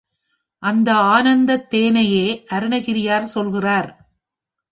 இந்த 0.63 0.93
ஆனந்தத் 0.93 1.75
தேனையே 1.75 2.25
அருணகிரியார் 2.49 3.31
சொல்கிறார். 3.35 3.89